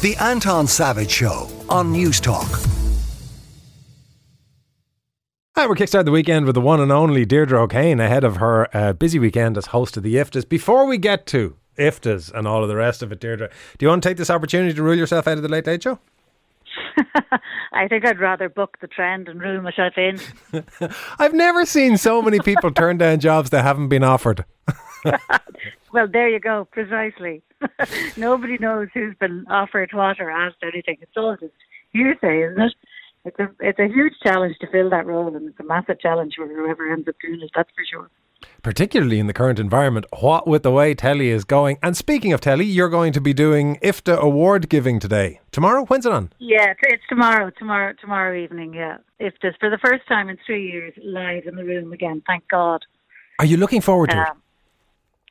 [0.00, 2.46] The Anton Savage Show on Newstalk.
[5.56, 8.68] Hi, we're kickstarting the weekend with the one and only Deirdre O'Kane ahead of her
[8.76, 10.48] uh, busy weekend as host of the IFTAs.
[10.48, 13.88] Before we get to IFTAs and all of the rest of it, Deirdre, do you
[13.88, 15.98] want to take this opportunity to rule yourself out of the Late Late Show?
[17.72, 20.20] I think I'd rather book the trend and rule myself in.
[21.18, 24.44] I've never seen so many people turn down jobs that haven't been offered.
[25.92, 27.42] well, there you go, precisely.
[28.16, 30.98] Nobody knows who's been offered what or asked anything.
[31.00, 31.52] It's all just
[31.92, 32.74] hearsay, isn't it?
[33.24, 36.34] It's a it's a huge challenge to fill that role, and it's a massive challenge
[36.36, 37.50] for whoever ends up doing it.
[37.54, 38.10] That's for sure.
[38.62, 41.78] Particularly in the current environment, what with the way telly is going.
[41.82, 45.40] And speaking of telly, you're going to be doing IFTA award giving today.
[45.50, 45.84] Tomorrow?
[45.86, 46.32] When's it on?
[46.38, 47.50] Yeah, it's, it's tomorrow.
[47.58, 47.94] Tomorrow.
[48.00, 48.74] Tomorrow evening.
[48.74, 52.22] Yeah, IFTA's for the first time in three years live in the room again.
[52.26, 52.84] Thank God.
[53.38, 54.32] Are you looking forward to um, it?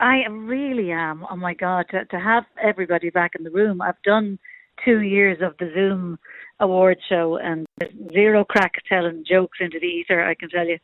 [0.00, 1.24] I really am.
[1.30, 3.80] Oh my God, to, to have everybody back in the room.
[3.80, 4.38] I've done
[4.84, 6.18] two years of the Zoom
[6.60, 7.66] award show and
[8.12, 10.78] zero crack telling jokes into the ether, I can tell you.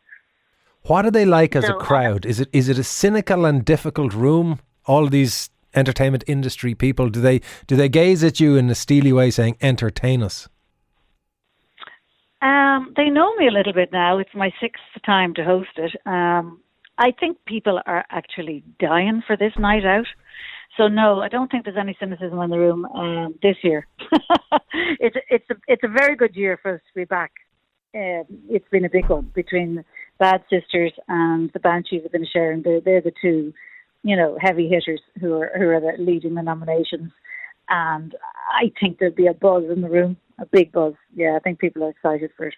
[0.83, 2.25] What are they like as so, a crowd?
[2.25, 4.61] Is it is it a cynical and difficult room?
[4.87, 9.13] All these entertainment industry people do they do they gaze at you in a steely
[9.13, 10.49] way saying entertain us?
[12.43, 14.19] Um, they know me a little bit now.
[14.19, 15.95] It's my sixth time to host it.
[16.07, 16.61] Um,
[17.01, 20.07] I think people are actually dying for this night out.
[20.77, 23.87] So no, I don't think there's any cynicism in the room um, this year.
[25.01, 27.33] it's it's a it's a very good year for us to be back.
[27.95, 29.83] Um, it's been a big one between
[30.19, 32.63] Bad Sisters and the Banshees of Inisherin.
[32.63, 33.53] They're they're the two,
[34.03, 37.11] you know, heavy hitters who are who are the, leading the nominations.
[37.71, 38.15] And
[38.53, 40.95] I think there'll be a buzz in the room, a big buzz.
[41.15, 42.55] Yeah, I think people are excited for it.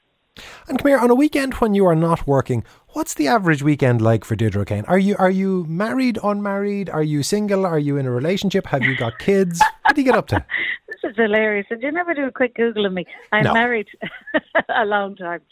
[0.68, 4.00] And come here, on a weekend when you are not working, what's the average weekend
[4.00, 4.84] like for Deirdre Kane?
[4.86, 6.88] Are you are you married, unmarried?
[6.88, 7.66] Are you single?
[7.66, 8.66] Are you in a relationship?
[8.68, 9.60] Have you got kids?
[9.82, 10.44] What do you get up to?
[10.88, 11.66] this is hilarious.
[11.68, 13.04] Did you never do a quick Google of me?
[13.30, 13.52] I'm no.
[13.52, 13.88] married
[14.68, 15.42] a long time.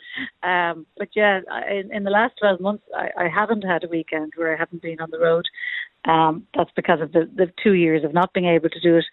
[0.42, 4.32] Um, but yeah, in, in, the last 12 months, I, I, haven't had a weekend
[4.36, 5.44] where I haven't been on the road.
[6.06, 9.04] Um, that's because of the, the two years of not being able to do it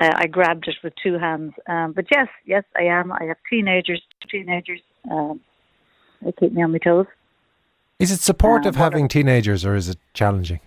[0.00, 1.52] uh, I grabbed it with two hands.
[1.68, 3.12] Um, but yes, yes, I am.
[3.12, 4.80] I have teenagers, teenagers.
[5.08, 5.40] Um,
[6.22, 7.06] they keep me on my toes.
[7.98, 10.60] Is it supportive um, having teenagers, or is it challenging?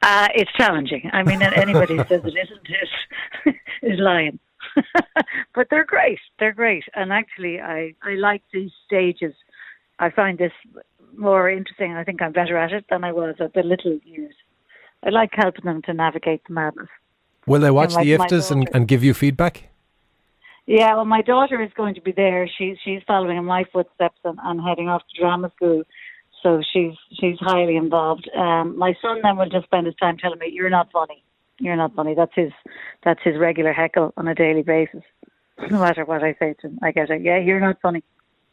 [0.00, 1.10] Uh, it's challenging.
[1.12, 2.66] I mean, anybody who says it isn't
[3.46, 4.38] is, is lying.
[5.54, 6.18] but they're great.
[6.38, 6.84] They're great.
[6.94, 9.34] And actually, I, I like these stages.
[9.98, 10.52] I find this
[11.16, 11.92] more interesting.
[11.92, 14.34] I think I'm better at it than I was at the little years.
[15.04, 16.88] I like helping them to navigate the madness.
[17.46, 19.68] Will they watch like the IFTAs and, and give you feedback?
[20.66, 22.48] Yeah, well, my daughter is going to be there.
[22.58, 25.82] She's she's following in my footsteps and, and heading off to drama school,
[26.42, 28.30] so she's she's highly involved.
[28.36, 31.24] Um, my son then will just spend his time telling me, "You're not funny.
[31.58, 32.52] You're not funny." That's his
[33.02, 35.02] that's his regular heckle on a daily basis.
[35.70, 37.22] No matter what I say to him, I get it.
[37.22, 38.04] Yeah, you're not funny.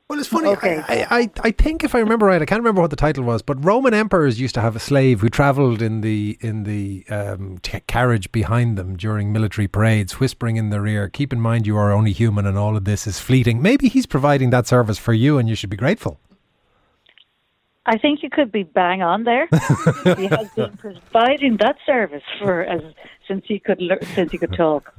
[0.09, 0.47] Well, it's funny.
[0.47, 0.83] Okay.
[0.87, 3.43] I, I, I think if I remember right, I can't remember what the title was,
[3.43, 7.59] but Roman emperors used to have a slave who travelled in the in the um,
[7.61, 11.77] t- carriage behind them during military parades, whispering in their ear, "Keep in mind, you
[11.77, 15.13] are only human, and all of this is fleeting." Maybe he's providing that service for
[15.13, 16.19] you, and you should be grateful.
[17.85, 19.47] I think you could be bang on there.
[20.17, 22.81] he has been providing that service for as
[23.27, 23.79] since he could
[24.15, 24.91] since he could talk.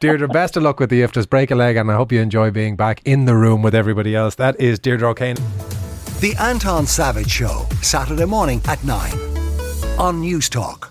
[0.00, 1.28] Deirdre, best of luck with the IFTAs.
[1.28, 4.14] Break a leg, and I hope you enjoy being back in the room with everybody
[4.14, 4.34] else.
[4.36, 5.36] That is Deirdre O'Kane.
[6.20, 9.12] The Anton Savage Show, Saturday morning at 9
[9.98, 10.90] on Newstalk.